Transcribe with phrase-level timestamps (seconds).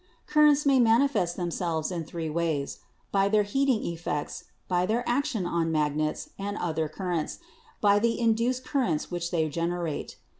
[0.25, 2.79] "Currents may manifest themselves in three ways:
[3.11, 7.37] by their heatinj effects, by their action on magnets and on other currents,
[7.81, 10.15] by the induced currents which they gen erate.